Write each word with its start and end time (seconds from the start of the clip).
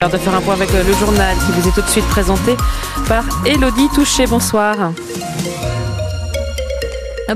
Alors 0.00 0.12
de 0.12 0.18
faire 0.18 0.32
un 0.36 0.40
point 0.40 0.54
avec 0.54 0.72
le 0.72 0.92
journal 0.92 1.36
qui 1.38 1.50
vous 1.50 1.66
est 1.66 1.72
tout 1.72 1.82
de 1.82 1.88
suite 1.88 2.04
présenté 2.04 2.56
par 3.08 3.24
Elodie 3.44 3.88
Touché. 3.92 4.28
Bonsoir. 4.28 4.92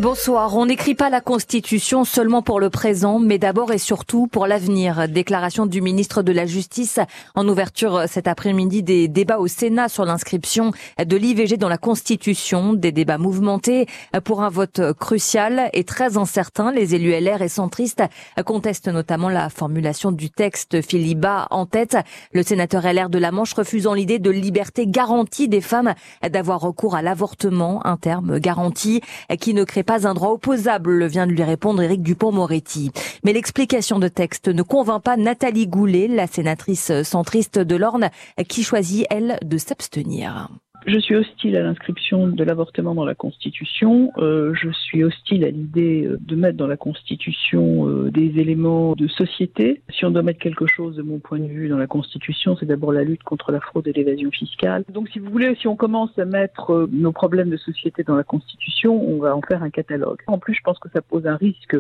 Bonsoir. 0.01 0.57
On 0.57 0.65
n'écrit 0.65 0.95
pas 0.95 1.11
la 1.11 1.21
Constitution 1.21 2.05
seulement 2.05 2.41
pour 2.41 2.61
le 2.61 2.71
présent, 2.71 3.19
mais 3.19 3.37
d'abord 3.39 3.73
et 3.73 3.79
surtout 3.79 4.27
pour 4.27 4.47
l'avenir. 4.47 5.07
Déclaration 5.07 5.67
du 5.67 5.83
ministre 5.83 6.23
de 6.23 6.33
la 6.33 6.47
Justice 6.47 6.99
en 7.35 7.47
ouverture 7.47 8.05
cet 8.09 8.27
après-midi 8.27 8.83
des 8.83 9.07
débats 9.07 9.37
au 9.37 9.49
Sénat 9.49 9.91
sur 9.91 10.07
l'inscription 10.07 10.71
de 10.99 11.15
l'IVG 11.15 11.59
dans 11.59 11.69
la 11.69 11.77
Constitution. 11.77 12.73
Des 12.73 12.91
débats 12.91 13.19
mouvementés 13.19 13.87
pour 14.25 14.43
un 14.43 14.49
vote 14.49 14.81
crucial 14.99 15.69
et 15.75 15.85
très 15.85 16.17
incertain. 16.17 16.73
Les 16.73 16.95
élus 16.95 17.13
LR 17.13 17.43
et 17.43 17.49
centristes 17.49 18.03
contestent 18.47 18.89
notamment 18.89 19.29
la 19.29 19.51
formulation 19.51 20.11
du 20.11 20.31
texte 20.31 20.81
Philiba 20.81 21.49
en 21.51 21.67
tête. 21.67 21.99
Le 22.33 22.43
sénateur 22.43 22.91
LR 22.91 23.11
de 23.11 23.19
la 23.19 23.31
Manche 23.31 23.53
refusant 23.53 23.93
l'idée 23.93 24.19
de 24.19 24.31
liberté 24.31 24.87
garantie 24.87 25.49
des 25.49 25.61
femmes 25.61 25.93
d'avoir 26.23 26.61
recours 26.61 26.95
à 26.95 27.03
l'avortement, 27.03 27.85
un 27.87 27.99
terme 27.99 28.39
garanti 28.39 29.03
qui 29.39 29.53
ne 29.53 29.65
crée 29.65 29.82
pas 29.83 30.07
un 30.07 30.15
droit 30.15 30.31
opposable, 30.31 31.07
vient 31.07 31.27
de 31.27 31.33
lui 31.33 31.43
répondre 31.43 31.83
Éric 31.83 32.03
Dupont-Moretti. 32.03 32.91
Mais 33.25 33.33
l'explication 33.33 33.99
de 33.99 34.09
texte 34.09 34.49
ne 34.49 34.63
convainc 34.63 35.03
pas 35.03 35.17
Nathalie 35.17 35.67
Goulet, 35.67 36.09
la 36.09 36.27
sénatrice 36.27 37.03
centriste 37.03 37.59
de 37.59 37.77
l'Orne, 37.77 38.11
qui 38.49 38.63
choisit, 38.63 39.07
elle, 39.11 39.39
de 39.43 39.59
s'abstenir. 39.59 40.49
Je 40.85 40.99
suis 40.99 41.15
hostile 41.15 41.57
à 41.57 41.63
l'inscription 41.63 42.27
de 42.27 42.43
l'avortement 42.43 42.95
dans 42.95 43.05
la 43.05 43.15
Constitution. 43.15 44.11
Euh, 44.19 44.53
je 44.55 44.69
suis 44.71 45.05
hostile 45.05 45.45
à 45.45 45.51
l'idée 45.51 46.07
euh, 46.07 46.19
de 46.21 46.35
mettre 46.35 46.57
dans 46.57 46.67
la 46.67 46.77
Constitution 46.77 47.89
euh, 47.89 48.11
des 48.11 48.41
éléments 48.41 48.97
de 48.97 49.07
société. 49.07 49.83
Si 49.91 50.05
on 50.05 50.11
doit 50.11 50.23
mettre 50.23 50.41
quelque 50.41 50.67
chose, 50.67 50.97
de 50.97 51.03
mon 51.03 51.21
point 51.21 51.39
de 51.39 51.47
vue, 51.47 51.69
dans 51.69 51.79
la 51.79 51.87
Constitution, 51.87 52.57
c'est 52.59 52.67
d'abord 52.67 52.93
la 52.93 53.05
lutte 53.05 53.23
contre 53.23 53.53
la 53.53 53.61
fraude 53.61 53.87
et 53.87 53.93
l'évasion 53.93 54.31
fiscale. 54.31 54.85
Donc, 54.89 55.09
si 55.11 55.21
vous 55.21 55.31
voulez, 55.31 55.55
si 55.61 55.69
on 55.69 55.77
commence 55.77 56.19
à 56.19 56.25
mettre 56.25 56.73
euh, 56.73 56.89
nos 56.91 57.13
problèmes 57.13 57.51
de 57.51 57.57
société 57.57 58.03
dans 58.03 58.17
la 58.17 58.25
Constitution, 58.25 59.01
on 59.01 59.19
va 59.19 59.37
en 59.37 59.41
faire 59.41 59.63
un 59.63 59.71
catalogue. 59.71 60.19
En 60.27 60.39
plus, 60.39 60.55
je 60.55 60.63
pense 60.65 60.79
que 60.79 60.89
ça 60.93 61.01
pose 61.01 61.27
un 61.27 61.37
risque 61.37 61.77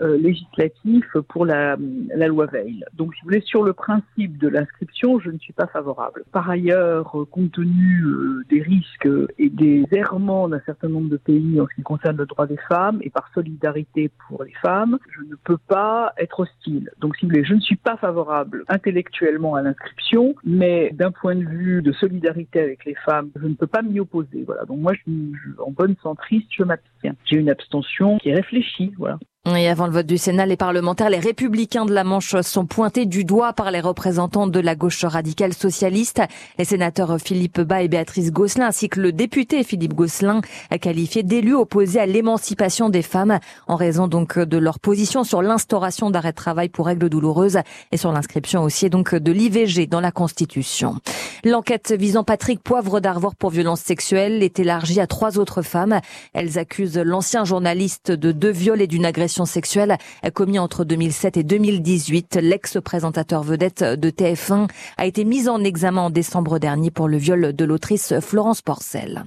euh, 0.00 0.18
législatif 0.18 1.04
pour 1.28 1.46
la, 1.46 1.76
la, 2.14 2.26
loi 2.26 2.46
Veil. 2.46 2.84
Donc, 2.94 3.14
si 3.14 3.20
vous 3.20 3.28
voulez, 3.28 3.42
sur 3.42 3.62
le 3.62 3.74
principe 3.74 4.38
de 4.38 4.48
l'inscription, 4.48 5.20
je 5.20 5.30
ne 5.30 5.38
suis 5.38 5.52
pas 5.52 5.66
favorable. 5.66 6.24
Par 6.32 6.50
ailleurs, 6.50 7.16
compte 7.30 7.52
tenu 7.52 8.04
des 8.48 8.62
risques 8.62 9.08
et 9.38 9.50
des 9.50 9.84
errements 9.92 10.48
d'un 10.48 10.60
certain 10.66 10.88
nombre 10.88 11.08
de 11.08 11.16
pays 11.16 11.60
en 11.60 11.66
ce 11.66 11.74
qui 11.74 11.82
concerne 11.82 12.16
le 12.16 12.26
droit 12.26 12.46
des 12.46 12.58
femmes 12.68 12.98
et 13.02 13.10
par 13.10 13.30
solidarité 13.34 14.10
pour 14.28 14.44
les 14.44 14.52
femmes, 14.62 14.98
je 15.10 15.22
ne 15.22 15.34
peux 15.44 15.58
pas 15.58 16.12
être 16.16 16.40
hostile. 16.40 16.90
Donc, 17.00 17.16
si 17.16 17.24
vous 17.24 17.30
voulez, 17.30 17.44
je 17.44 17.54
ne 17.54 17.60
suis 17.60 17.76
pas 17.76 17.96
favorable 17.96 18.64
intellectuellement 18.68 19.54
à 19.54 19.62
l'inscription, 19.62 20.34
mais 20.44 20.90
d'un 20.92 21.10
point 21.10 21.34
de 21.34 21.44
vue 21.44 21.82
de 21.82 21.92
solidarité 21.92 22.60
avec 22.60 22.84
les 22.84 22.94
femmes, 22.94 23.30
je 23.40 23.46
ne 23.46 23.54
peux 23.54 23.66
pas 23.66 23.82
m'y 23.82 24.00
opposer. 24.00 24.44
Voilà. 24.44 24.64
Donc, 24.64 24.78
moi, 24.78 24.92
je, 24.94 25.10
je, 25.10 25.62
en 25.62 25.70
bonne 25.70 25.96
centriste, 26.02 26.48
je 26.50 26.64
m'abstiens. 26.64 27.14
J'ai 27.24 27.36
une 27.36 27.50
abstention 27.50 28.18
qui 28.18 28.30
est 28.30 28.34
réfléchie. 28.34 28.92
Voilà. 28.96 29.18
Et 29.46 29.68
avant 29.68 29.86
le 29.86 29.92
vote 29.92 30.06
du 30.06 30.18
Sénat, 30.18 30.44
les 30.44 30.58
parlementaires, 30.58 31.08
les 31.08 31.18
républicains 31.18 31.86
de 31.86 31.94
la 31.94 32.04
Manche 32.04 32.38
sont 32.42 32.66
pointés 32.66 33.06
du 33.06 33.24
doigt 33.24 33.54
par 33.54 33.70
les 33.70 33.80
représentants 33.80 34.46
de 34.46 34.60
la 34.60 34.74
gauche 34.74 35.02
radicale 35.02 35.54
socialiste. 35.54 36.20
Les 36.58 36.66
sénateurs 36.66 37.16
Philippe 37.18 37.62
Bas 37.62 37.80
et 37.80 37.88
Béatrice 37.88 38.32
Gosselin, 38.32 38.66
ainsi 38.66 38.90
que 38.90 39.00
le 39.00 39.12
député 39.12 39.64
Philippe 39.64 39.94
Gosselin, 39.94 40.42
qualifié 40.82 41.22
d'élus 41.22 41.54
opposés 41.54 42.00
à 42.00 42.04
l'émancipation 42.04 42.90
des 42.90 43.00
femmes 43.00 43.38
en 43.66 43.76
raison 43.76 44.08
donc 44.08 44.38
de 44.38 44.58
leur 44.58 44.78
position 44.78 45.24
sur 45.24 45.40
l'instauration 45.40 46.10
d'arrêt 46.10 46.32
de 46.32 46.36
travail 46.36 46.68
pour 46.68 46.84
règles 46.84 47.08
douloureuses 47.08 47.60
et 47.92 47.96
sur 47.96 48.12
l'inscription 48.12 48.62
aussi 48.62 48.90
donc 48.90 49.14
de 49.14 49.32
l'IVG 49.32 49.86
dans 49.86 50.00
la 50.00 50.12
Constitution. 50.12 50.96
L'enquête 51.44 51.92
visant 51.92 52.24
Patrick 52.24 52.62
Poivre 52.62 53.00
d'Arvor 53.00 53.34
pour 53.34 53.48
violence 53.48 53.80
sexuelle 53.80 54.42
est 54.42 54.58
élargie 54.58 55.00
à 55.00 55.06
trois 55.06 55.38
autres 55.38 55.62
femmes. 55.62 56.00
Elles 56.34 56.58
accusent 56.58 56.98
l'ancien 56.98 57.46
journaliste 57.46 58.12
de 58.12 58.32
deux 58.32 58.50
viols 58.50 58.82
et 58.82 58.86
d'une 58.86 59.06
agression 59.06 59.29
sexuelle 59.30 59.96
commis 60.34 60.58
entre 60.58 60.84
2007 60.84 61.36
et 61.36 61.42
2018. 61.42 62.38
L'ex-présentateur 62.42 63.42
vedette 63.42 63.82
de 63.82 64.10
TF1 64.10 64.68
a 64.96 65.06
été 65.06 65.24
mis 65.24 65.48
en 65.48 65.62
examen 65.62 66.02
en 66.02 66.10
décembre 66.10 66.58
dernier 66.58 66.90
pour 66.90 67.08
le 67.08 67.16
viol 67.16 67.54
de 67.54 67.64
l'autrice 67.64 68.14
Florence 68.20 68.62
Porcel. 68.62 69.24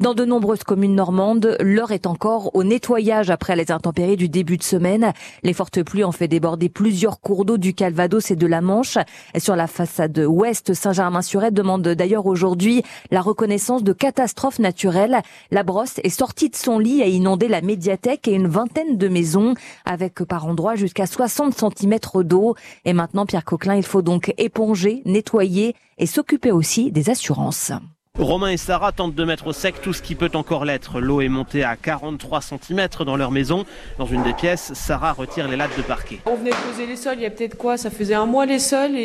Dans 0.00 0.14
de 0.14 0.24
nombreuses 0.24 0.64
communes 0.64 0.96
normandes, 0.96 1.56
l'heure 1.60 1.92
est 1.92 2.06
encore 2.06 2.50
au 2.56 2.64
nettoyage 2.64 3.30
après 3.30 3.54
les 3.54 3.70
intempéries 3.70 4.16
du 4.16 4.28
début 4.28 4.56
de 4.56 4.64
semaine. 4.64 5.12
Les 5.44 5.52
fortes 5.52 5.84
pluies 5.84 6.02
ont 6.02 6.10
fait 6.10 6.26
déborder 6.26 6.68
plusieurs 6.68 7.20
cours 7.20 7.44
d'eau 7.44 7.58
du 7.58 7.74
Calvados 7.74 8.32
et 8.32 8.36
de 8.36 8.46
la 8.46 8.60
Manche. 8.60 8.98
Et 9.34 9.40
sur 9.40 9.54
la 9.54 9.68
façade 9.68 10.18
ouest, 10.18 10.74
Saint-Germain-sur-Aie 10.74 11.52
demande 11.52 11.86
d'ailleurs 11.86 12.26
aujourd'hui 12.26 12.82
la 13.12 13.20
reconnaissance 13.20 13.84
de 13.84 13.92
catastrophes 13.92 14.58
naturelles. 14.58 15.22
La 15.52 15.62
brosse 15.62 16.00
est 16.02 16.10
sortie 16.10 16.50
de 16.50 16.56
son 16.56 16.80
lit 16.80 17.00
et 17.00 17.04
a 17.04 17.06
inondé 17.06 17.46
la 17.46 17.60
médiathèque 17.60 18.26
et 18.26 18.32
une 18.32 18.48
vingtaine 18.48 18.98
de 18.98 19.08
maisons 19.08 19.54
avec 19.84 20.24
par 20.24 20.46
endroits 20.46 20.74
jusqu'à 20.74 21.06
60 21.06 21.54
cm 21.54 21.98
d'eau. 22.24 22.56
Et 22.84 22.94
maintenant, 22.94 23.26
Pierre 23.26 23.44
Coquelin, 23.44 23.76
il 23.76 23.84
faut 23.84 24.02
donc 24.02 24.34
éponger, 24.38 25.02
nettoyer 25.04 25.76
et 25.98 26.06
s'occuper 26.06 26.50
aussi 26.50 26.90
des 26.90 27.10
assurances. 27.10 27.70
Romain 28.20 28.50
et 28.50 28.56
Sarah 28.56 28.92
tentent 28.92 29.16
de 29.16 29.24
mettre 29.24 29.48
au 29.48 29.52
sec 29.52 29.82
tout 29.82 29.92
ce 29.92 30.00
qui 30.00 30.14
peut 30.14 30.30
encore 30.34 30.64
l'être. 30.64 31.00
L'eau 31.00 31.20
est 31.20 31.28
montée 31.28 31.64
à 31.64 31.74
43 31.74 32.42
cm 32.42 32.86
dans 33.04 33.16
leur 33.16 33.32
maison. 33.32 33.66
Dans 33.98 34.06
une 34.06 34.22
des 34.22 34.34
pièces, 34.34 34.72
Sarah 34.72 35.10
retire 35.10 35.48
les 35.48 35.56
lattes 35.56 35.76
de 35.76 35.82
parquet. 35.82 36.20
On 36.24 36.36
venait 36.36 36.50
poser 36.50 36.86
les 36.86 36.94
sols 36.94 37.16
il 37.16 37.22
y 37.22 37.26
a 37.26 37.30
peut-être 37.30 37.56
quoi? 37.56 37.76
Ça 37.76 37.90
faisait 37.90 38.14
un 38.14 38.26
mois 38.26 38.46
les 38.46 38.60
sols 38.60 38.94
et 38.94 39.04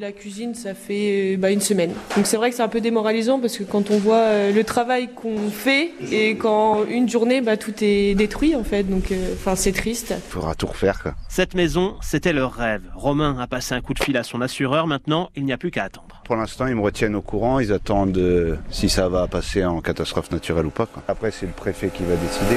la 0.00 0.12
cuisine, 0.12 0.54
ça 0.54 0.74
fait 0.74 1.36
bah, 1.36 1.50
une 1.50 1.60
semaine. 1.60 1.92
Donc 2.16 2.26
c'est 2.26 2.36
vrai 2.36 2.50
que 2.50 2.56
c'est 2.56 2.62
un 2.62 2.68
peu 2.68 2.80
démoralisant 2.80 3.40
parce 3.40 3.56
que 3.56 3.64
quand 3.64 3.90
on 3.90 3.98
voit 3.98 4.16
euh, 4.16 4.52
le 4.52 4.64
travail 4.64 5.08
qu'on 5.14 5.50
fait 5.50 5.90
et 6.10 6.36
quand 6.36 6.84
une 6.88 7.08
journée, 7.08 7.40
bah, 7.40 7.56
tout 7.56 7.72
est 7.82 8.14
détruit 8.14 8.54
en 8.54 8.64
fait. 8.64 8.84
Donc 8.84 9.12
enfin 9.34 9.52
euh, 9.52 9.56
c'est 9.56 9.72
triste. 9.72 10.14
Il 10.16 10.32
faudra 10.32 10.54
tout 10.54 10.66
refaire. 10.66 11.02
Quoi. 11.02 11.14
Cette 11.28 11.54
maison, 11.54 11.96
c'était 12.02 12.32
leur 12.32 12.52
rêve. 12.52 12.82
Romain 12.94 13.36
a 13.38 13.46
passé 13.46 13.74
un 13.74 13.80
coup 13.80 13.94
de 13.94 14.02
fil 14.02 14.16
à 14.16 14.22
son 14.22 14.40
assureur. 14.40 14.86
Maintenant, 14.86 15.30
il 15.36 15.44
n'y 15.44 15.52
a 15.52 15.58
plus 15.58 15.70
qu'à 15.70 15.84
attendre. 15.84 16.22
Pour 16.24 16.36
l'instant, 16.36 16.66
ils 16.66 16.74
me 16.74 16.82
retiennent 16.82 17.14
au 17.14 17.22
courant. 17.22 17.60
Ils 17.60 17.72
attendent 17.72 18.18
euh, 18.18 18.56
si 18.70 18.88
ça 18.88 19.08
va 19.08 19.26
passer 19.26 19.64
en 19.64 19.80
catastrophe 19.80 20.30
naturelle 20.30 20.66
ou 20.66 20.70
pas. 20.70 20.86
Quoi. 20.86 21.02
Après, 21.08 21.30
c'est 21.30 21.46
le 21.46 21.52
préfet 21.52 21.90
qui 21.92 22.02
va 22.02 22.16
décider. 22.16 22.56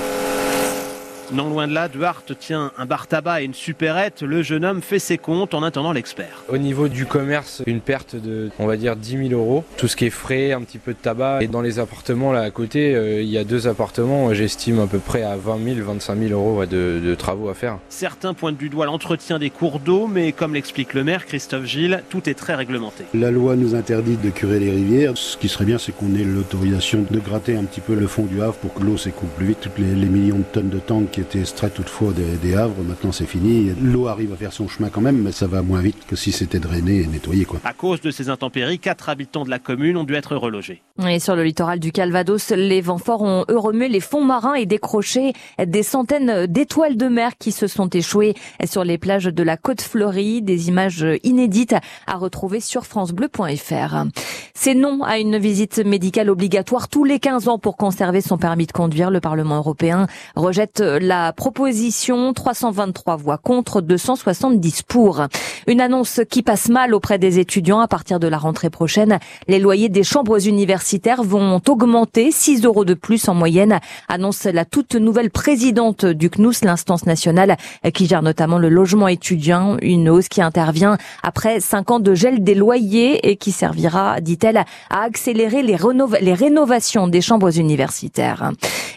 Non 1.32 1.48
loin 1.48 1.68
de 1.68 1.74
là, 1.76 1.88
Duarte 1.88 2.36
tient 2.40 2.72
un 2.76 2.88
bar 2.88 3.06
tabac 3.06 3.42
et 3.42 3.46
une 3.46 3.54
supérette. 3.54 4.24
Le 4.24 4.42
jeune 4.42 4.66
homme 4.66 4.82
fait 4.82 4.98
ses 4.98 5.20
comptes 5.20 5.54
en 5.54 5.62
attendant 5.62 5.92
l'expert. 5.92 6.44
Au 6.48 6.58
niveau 6.58 6.88
du 6.88 7.06
commerce, 7.06 7.62
une 7.68 7.82
perte 7.82 8.16
de, 8.16 8.50
on 8.58 8.66
va 8.66 8.78
dire, 8.78 8.96
10 8.96 9.30
000 9.30 9.40
euros. 9.40 9.64
Tout 9.78 9.88
ce 9.88 9.96
qui 9.96 10.06
est 10.06 10.10
frais, 10.10 10.54
un 10.54 10.62
petit 10.62 10.80
peu 10.80 10.94
de 10.94 10.98
tabac. 10.98 11.44
Et 11.44 11.48
dans 11.48 11.62
les 11.62 11.78
appartements 11.78 12.32
là 12.32 12.42
à 12.42 12.50
côté, 12.50 12.96
euh, 12.96 13.22
il 13.22 13.30
y 13.30 13.38
a 13.38 13.44
deux 13.44 13.68
appartements. 13.68 14.34
J'estime 14.34 14.80
à 14.80 14.88
peu 14.88 14.98
près 14.98 15.22
à 15.22 15.36
20 15.36 15.76
000, 15.76 15.86
25 15.86 16.18
000 16.18 16.32
euros 16.32 16.58
ouais, 16.58 16.68
de, 16.68 17.00
de, 17.04 17.14
travaux 17.14 17.50
à 17.50 17.54
faire. 17.54 17.78
Certains 17.90 18.34
pointent 18.34 18.58
du 18.58 18.70
doigt 18.70 18.88
l'entretien 18.88 19.38
des 19.38 19.52
cours 19.52 19.80
d'eau, 19.80 20.08
mais 20.08 20.32
comme 20.32 20.56
l'explique 20.56 20.96
le 20.96 21.04
maire 21.04 21.28
Christophe 21.28 21.66
Gilles, 21.66 22.04
tout 22.10 22.28
est 22.28 22.34
très 22.34 22.56
réglementé. 22.56 23.04
La 23.14 23.30
loi 23.30 23.56
nous 23.56 23.76
interdit 23.76 24.18
de 24.18 24.32
curer 24.32 24.60
les 24.60 24.72
rivières. 24.72 25.16
Ce 25.16 25.38
qui 25.38 25.48
serait 25.48 25.66
bien, 25.66 25.78
c'est 25.78 25.92
qu'on 25.92 26.16
ait 26.16 26.24
l'autorisation 26.24 27.06
de 27.08 27.20
gratter 27.20 27.56
un 27.56 27.66
petit 27.66 27.82
peu 27.82 27.94
le 27.94 28.08
fond 28.08 28.24
du 28.24 28.42
Havre 28.42 28.56
pour 28.56 28.74
que 28.74 28.82
l'eau 28.82 28.98
s'écoule 28.98 29.30
plus 29.38 29.46
vite. 29.46 29.60
Toutes 29.62 29.78
les, 29.78 29.94
les 29.94 30.08
millions 30.08 30.40
de 30.40 30.44
tonnes 30.44 30.70
de 30.70 30.80
tanks 30.80 31.19
qui 31.24 31.40
extraits 31.40 31.74
toutefois 31.74 32.14
des, 32.14 32.38
des, 32.38 32.56
havres. 32.56 32.82
Maintenant, 32.84 33.12
c'est 33.12 33.26
fini. 33.26 33.72
L'eau 33.82 34.08
arrive 34.08 34.34
à 34.34 34.36
faire 34.36 34.54
son 34.54 34.68
chemin 34.68 34.90
quand 34.90 35.02
même, 35.02 35.22
mais 35.22 35.32
ça 35.32 35.48
va 35.48 35.62
moins 35.62 35.82
vite 35.82 36.06
que 36.08 36.16
si 36.16 36.32
c'était 36.32 36.60
drainé 36.60 37.02
et 37.02 37.08
nettoyé. 37.08 37.46
Quoi. 37.46 37.60
À 37.64 37.74
cause 37.74 38.02
de 38.02 38.12
ces 38.12 38.30
intempéries, 38.30 38.80
quatre 38.80 39.10
habitants 39.10 39.44
de 39.44 39.50
la 39.50 39.60
commune 39.60 39.98
ont 39.98 40.04
dû 40.04 40.16
être 40.16 40.36
relogés. 40.36 40.82
Et 41.08 41.20
sur 41.20 41.36
le 41.36 41.44
littoral 41.44 41.80
du 41.80 41.92
Calvados, 41.92 42.52
les 42.52 42.82
vents 42.82 42.98
forts 42.98 43.22
ont 43.22 43.46
eux 43.50 43.58
remué 43.58 43.88
les 43.88 44.00
fonds 44.00 44.24
marins 44.24 44.56
et 44.56 44.66
décroché 44.66 45.34
des 45.64 45.84
centaines 45.84 46.46
d'étoiles 46.48 46.98
de 46.98 47.08
mer 47.08 47.32
qui 47.38 47.52
se 47.52 47.68
sont 47.68 47.90
échouées 47.90 48.36
sur 48.66 48.84
les 48.84 48.98
plages 48.98 49.26
de 49.26 49.44
la 49.44 49.58
côte 49.58 49.82
fleurie. 49.82 50.42
Des 50.42 50.68
images 50.68 51.06
inédites 51.24 51.76
à 52.08 52.16
retrouver 52.16 52.60
sur 52.60 52.86
francebleu.fr. 52.86 54.06
C'est 54.54 54.76
non 54.76 55.04
à 55.04 55.20
une 55.20 55.38
visite 55.38 55.80
médicale 55.80 56.30
obligatoire 56.30 56.90
tous 56.90 57.04
les 57.04 57.20
15 57.20 57.48
ans 57.48 57.60
pour 57.60 57.78
conserver 57.78 58.22
son 58.22 58.38
permis 58.38 58.68
de 58.68 58.72
conduire. 58.72 59.10
Le 59.10 59.22
Parlement 59.22 59.58
européen 59.58 60.08
rejette 60.36 60.80
la 60.80 61.09
proposition 61.36 62.34
323 62.34 63.16
voix 63.16 63.38
contre 63.38 63.82
270 63.82 64.84
pour. 64.84 65.24
Une 65.68 65.82
annonce 65.82 66.22
qui 66.30 66.44
passe 66.44 66.70
mal 66.70 66.94
auprès 66.94 67.18
des 67.18 67.40
étudiants 67.40 67.80
à 67.80 67.88
partir 67.88 68.20
de 68.20 68.28
la 68.28 68.38
rentrée 68.38 68.70
prochaine. 68.70 69.20
Les 69.48 69.60
loyers 69.60 69.90
des 69.90 70.04
chambres 70.04 70.48
universitaires 70.48 71.24
vont 71.24 71.62
augmenter 71.68 72.32
6 72.32 72.64
euros 72.64 72.86
de 72.86 72.94
plus 72.94 73.28
en 73.28 73.34
moyenne, 73.34 73.80
annonce 74.08 74.46
la 74.46 74.66
toute 74.66 74.96
nouvelle 74.96 75.32
présidente 75.32 76.06
du 76.06 76.30
CNUS, 76.30 76.64
l'instance 76.64 77.06
nationale 77.06 77.58
qui 77.94 78.08
gère 78.08 78.22
notamment 78.22 78.58
le 78.58 78.70
logement 78.70 79.08
étudiant, 79.08 79.78
une 79.82 80.10
hausse 80.10 80.30
qui 80.30 80.42
intervient 80.42 80.98
après 81.24 81.60
5 81.60 81.92
ans 81.92 82.00
de 82.00 82.14
gel 82.14 82.44
des 82.44 82.56
loyers 82.56 83.30
et 83.30 83.36
qui 83.36 83.52
servira, 83.52 84.22
dit-elle, 84.22 84.64
à 84.90 85.02
accélérer 85.04 85.64
les, 85.64 85.78
les 86.22 86.34
rénovations 86.34 87.08
des 87.08 87.22
chambres 87.22 87.58
universitaires. 87.58 88.52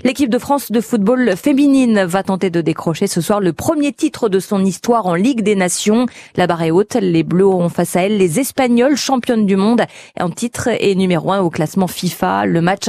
L'équipe 0.05 0.31
de 0.31 0.39
France 0.39 0.73
de 0.73 0.81
football 0.81 1.37
féminine 1.37 2.02
va 2.07 2.23
tenter 2.23 2.51
de 2.51 2.61
décrocher 2.61 3.07
ce 3.07 3.21
soir 3.21 3.41
le 3.41 3.53
premier 3.53 3.93
titre 3.93 4.29
de 4.29 4.39
son 4.39 4.65
histoire 4.65 5.07
en 5.07 5.15
Ligue 5.15 5.43
des 5.43 5.55
Nations. 5.55 6.07
La 6.37 6.47
barre 6.47 6.63
est 6.63 6.71
haute. 6.71 6.95
Les 6.95 7.23
Bleus 7.23 7.47
auront 7.47 7.69
face 7.69 7.97
à 7.97 8.03
elle 8.03 8.17
les 8.17 8.41
Espagnols, 8.41 8.97
championnes 8.97 9.47
du 9.47 9.57
monde 9.57 9.83
en 10.21 10.31
titre 10.31 10.69
et 10.81 10.95
numéro 10.95 11.33
un 11.33 11.41
au 11.41 11.51
classement 11.51 11.87
FIFA. 11.87 12.47
Le 12.47 12.61
match 12.61 12.89